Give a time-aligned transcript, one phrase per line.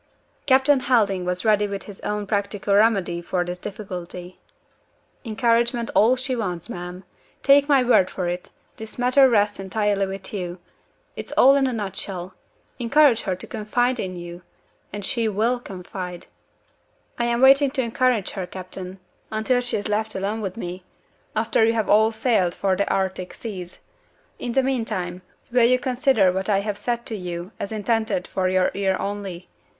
[0.47, 4.39] Captain Helding was ready with his own practical remedy for this difficulty.
[5.23, 7.03] "Encouragement is all she wants, ma'am.
[7.43, 10.57] Take my word for it, this matter rests entirely with you.
[11.15, 12.33] It's all in a nutshell.
[12.79, 14.41] Encourage her to confide in you
[14.91, 16.25] and she will confide."
[17.19, 18.99] "I am waiting to encourage her, captain,
[19.29, 20.83] until she is left alone with me
[21.35, 23.81] after you have all sailed for the Arctic seas.
[24.39, 25.21] In the meantime,
[25.51, 29.47] will you consider what I have said to you as intended for your ear only?